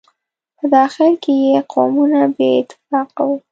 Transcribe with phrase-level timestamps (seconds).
[0.57, 3.37] په داخل کې یې قومونه بې اتفاقه وو.